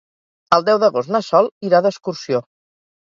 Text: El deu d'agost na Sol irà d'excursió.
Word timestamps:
El 0.57 0.63
deu 0.69 0.79
d'agost 0.85 1.13
na 1.15 1.21
Sol 1.27 1.49
irà 1.69 1.83
d'excursió. 1.87 2.43